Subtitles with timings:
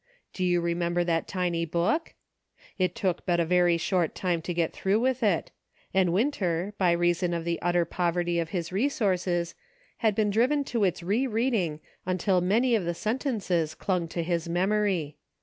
[0.33, 2.15] Do you remember that tiny book?
[2.79, 5.51] It took but a very short time to get through with it;
[5.93, 9.53] and Winter, by reason of the utter poverty of his resources,
[9.97, 14.49] had been driven to its re reading until many of the sentences clung to his
[14.49, 15.17] memory.